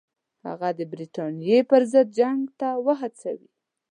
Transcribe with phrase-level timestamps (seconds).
[0.47, 3.49] هغه د برټانیې پر ضد جنګ ته وهڅوي.